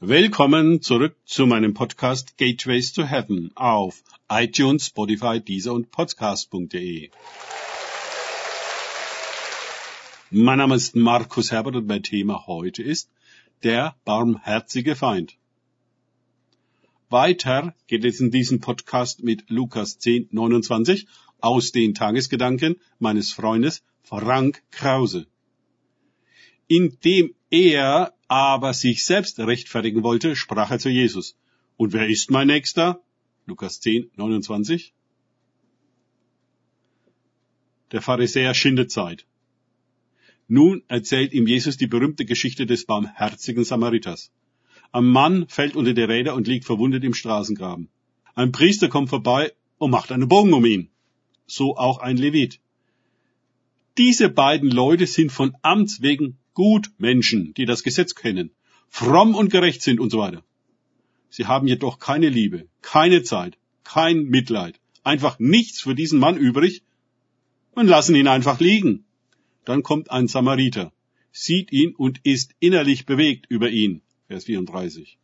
[0.00, 7.08] Willkommen zurück zu meinem Podcast Gateways to Heaven auf iTunes, Spotify, Deezer und Podcast.de.
[10.30, 13.08] Mein Name ist Markus Herbert und mein Thema heute ist
[13.62, 15.38] der barmherzige Feind.
[17.08, 21.06] Weiter geht es in diesem Podcast mit Lukas 10, 29
[21.40, 25.26] aus den Tagesgedanken meines Freundes Frank Krause.
[26.66, 31.36] Indem er aber sich selbst rechtfertigen wollte, sprach er zu Jesus.
[31.76, 33.00] Und wer ist mein Nächster?
[33.46, 34.92] Lukas 10, 29.
[37.92, 39.26] Der Pharisäer schindet Zeit.
[40.48, 44.32] Nun erzählt ihm Jesus die berühmte Geschichte des barmherzigen Samariters.
[44.92, 47.88] Ein Mann fällt unter die Räder und liegt verwundet im Straßengraben.
[48.34, 50.90] Ein Priester kommt vorbei und macht einen Bogen um ihn.
[51.46, 52.60] So auch ein Levit.
[53.98, 58.50] Diese beiden Leute sind von Amts wegen gut Menschen, die das Gesetz kennen,
[58.88, 60.42] fromm und gerecht sind und so weiter.
[61.28, 66.82] Sie haben jedoch keine Liebe, keine Zeit, kein Mitleid, einfach nichts für diesen Mann übrig
[67.72, 69.04] und lassen ihn einfach liegen.
[69.66, 70.92] Dann kommt ein Samariter,
[71.30, 74.00] sieht ihn und ist innerlich bewegt über ihn.
[74.26, 75.18] Vers 34.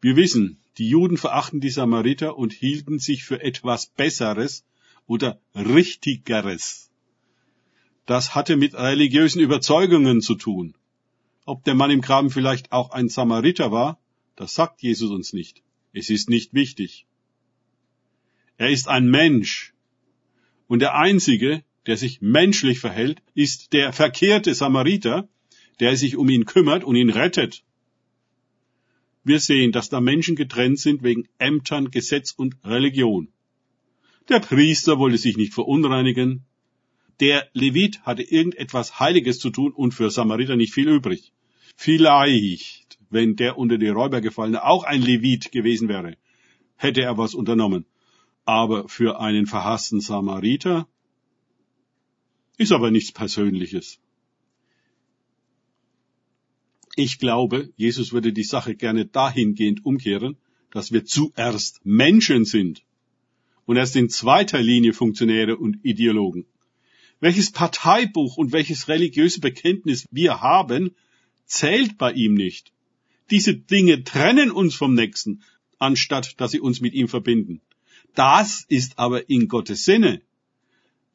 [0.00, 4.64] Wir wissen, die Juden verachten die Samariter und hielten sich für etwas Besseres
[5.06, 6.85] oder Richtigeres
[8.06, 10.74] das hatte mit religiösen Überzeugungen zu tun.
[11.44, 14.00] Ob der Mann im Graben vielleicht auch ein Samariter war,
[14.36, 15.62] das sagt Jesus uns nicht.
[15.92, 17.06] Es ist nicht wichtig.
[18.58, 19.74] Er ist ein Mensch.
[20.66, 25.28] Und der Einzige, der sich menschlich verhält, ist der verkehrte Samariter,
[25.80, 27.64] der sich um ihn kümmert und ihn rettet.
[29.24, 33.28] Wir sehen, dass da Menschen getrennt sind wegen Ämtern, Gesetz und Religion.
[34.28, 36.44] Der Priester wollte sich nicht verunreinigen,
[37.20, 41.32] der Levit hatte irgendetwas Heiliges zu tun und für Samariter nicht viel übrig.
[41.74, 46.16] Vielleicht, wenn der unter die Räuber gefallene auch ein Levit gewesen wäre,
[46.76, 47.86] hätte er was unternommen.
[48.44, 50.86] Aber für einen verhassten Samariter
[52.58, 53.98] ist aber nichts Persönliches.
[56.94, 60.38] Ich glaube, Jesus würde die Sache gerne dahingehend umkehren,
[60.70, 62.82] dass wir zuerst Menschen sind
[63.66, 66.46] und erst in zweiter Linie Funktionäre und Ideologen
[67.20, 70.94] welches Parteibuch und welches religiöse Bekenntnis wir haben,
[71.46, 72.72] zählt bei ihm nicht.
[73.30, 75.42] Diese Dinge trennen uns vom Nächsten,
[75.78, 77.60] anstatt dass sie uns mit ihm verbinden.
[78.14, 80.22] Das ist aber in Gottes Sinne.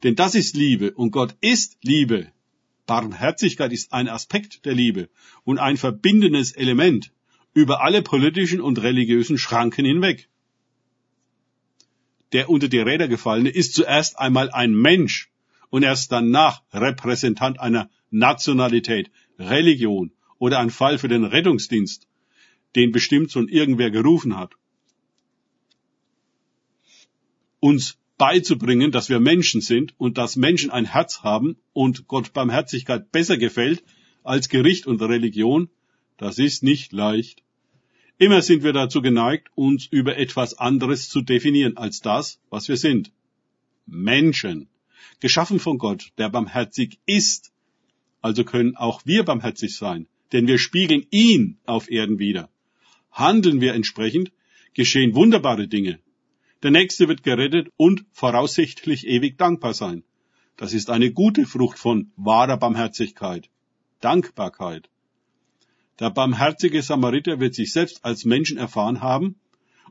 [0.02, 2.30] Denn das ist Liebe und Gott ist Liebe.
[2.86, 5.08] Barmherzigkeit ist ein Aspekt der Liebe
[5.44, 7.12] und ein verbindendes Element
[7.54, 10.28] über alle politischen und religiösen Schranken hinweg.
[12.32, 15.31] Der unter die Räder gefallene ist zuerst einmal ein Mensch
[15.72, 22.06] und erst danach Repräsentant einer Nationalität, Religion oder ein Fall für den Rettungsdienst,
[22.76, 24.52] den bestimmt schon irgendwer gerufen hat.
[27.58, 33.10] Uns beizubringen, dass wir Menschen sind und dass Menschen ein Herz haben und Gott Barmherzigkeit
[33.10, 33.82] besser gefällt
[34.22, 35.70] als Gericht und Religion,
[36.18, 37.42] das ist nicht leicht.
[38.18, 42.76] Immer sind wir dazu geneigt, uns über etwas anderes zu definieren als das, was wir
[42.76, 43.10] sind.
[43.86, 44.68] Menschen
[45.20, 47.52] geschaffen von Gott, der barmherzig ist.
[48.20, 52.50] Also können auch wir barmherzig sein, denn wir spiegeln ihn auf Erden wieder.
[53.10, 54.32] Handeln wir entsprechend,
[54.74, 55.98] geschehen wunderbare Dinge.
[56.62, 60.04] Der Nächste wird gerettet und voraussichtlich ewig dankbar sein.
[60.56, 63.50] Das ist eine gute Frucht von wahrer Barmherzigkeit,
[64.00, 64.88] Dankbarkeit.
[65.98, 69.36] Der barmherzige Samariter wird sich selbst als Menschen erfahren haben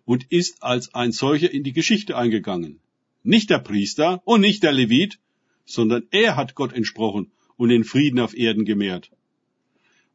[0.06, 2.80] und ist als ein solcher in die Geschichte eingegangen.
[3.24, 5.20] Nicht der Priester und nicht der Levit,
[5.66, 9.12] sondern er hat Gott entsprochen und den Frieden auf Erden gemehrt.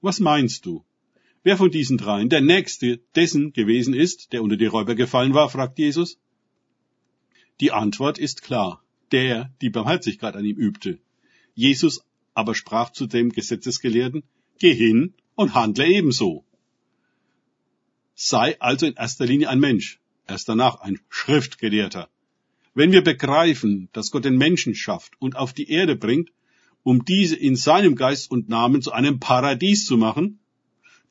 [0.01, 0.85] Was meinst du?
[1.43, 5.49] Wer von diesen dreien der Nächste dessen gewesen ist, der unter die Räuber gefallen war,
[5.49, 6.19] fragt Jesus.
[7.61, 8.83] Die Antwort ist klar.
[9.13, 10.99] Der, die Barmherzigkeit an ihm übte.
[11.55, 12.03] Jesus
[12.35, 14.25] aber sprach zu dem Gesetzesgelehrten,
[14.59, 16.45] geh hin und handle ebenso.
[18.15, 22.11] Sei also in erster Linie ein Mensch, erst danach ein Schriftgelehrter.
[22.77, 26.29] Wenn wir begreifen, dass Gott den Menschen schafft und auf die Erde bringt,
[26.83, 30.41] um diese in seinem Geist und Namen zu einem Paradies zu machen,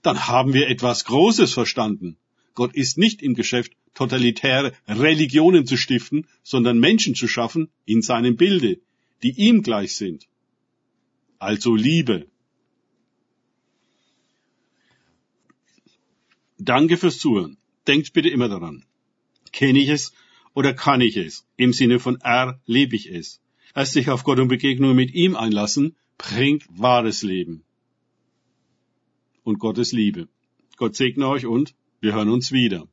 [0.04, 2.18] dann haben wir etwas Großes verstanden.
[2.54, 8.36] Gott ist nicht im Geschäft, totalitäre Religionen zu stiften, sondern Menschen zu schaffen in seinem
[8.36, 8.78] Bilde,
[9.24, 10.28] die ihm gleich sind.
[11.40, 12.28] Also Liebe.
[16.60, 17.58] Danke fürs Zuhören.
[17.88, 18.86] Denkt bitte immer daran.
[19.52, 20.14] Kenne ich es,
[20.56, 21.46] oder kann ich es?
[21.58, 23.42] Im Sinne von erlebe ich es.
[23.76, 27.64] Erst sich auf Gott und Begegnungen mit ihm einlassen, bringt wahres Leben
[29.44, 30.28] und Gottes Liebe.
[30.78, 32.88] Gott segne euch und wir hören uns wieder.